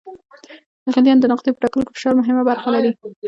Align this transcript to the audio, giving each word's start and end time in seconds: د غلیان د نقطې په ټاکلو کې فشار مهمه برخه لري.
د 0.83 0.87
غلیان 0.95 1.17
د 1.21 1.25
نقطې 1.31 1.49
په 1.53 1.59
ټاکلو 1.63 1.83
کې 1.85 1.93
فشار 1.95 2.13
مهمه 2.19 2.43
برخه 2.49 2.67
لري. 2.75 2.91